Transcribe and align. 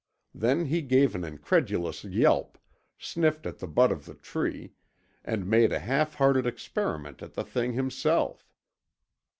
Then 0.33 0.65
he 0.65 0.81
gave 0.81 1.13
an 1.13 1.23
incredulous 1.23 2.03
yelp, 2.03 2.57
sniffed 2.97 3.45
at 3.45 3.59
the 3.59 3.67
butt 3.67 3.91
of 3.91 4.05
the 4.05 4.15
tree, 4.15 4.73
and 5.23 5.45
made 5.45 5.71
a 5.71 5.77
half 5.77 6.15
hearted 6.15 6.47
experiment 6.47 7.21
at 7.21 7.35
the 7.35 7.43
thing 7.43 7.73
himself. 7.73 8.51